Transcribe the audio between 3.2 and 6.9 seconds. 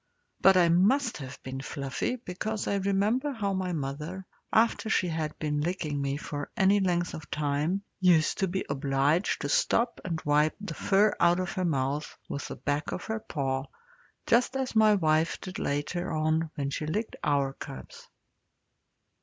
how my mother, after she had been licking me for any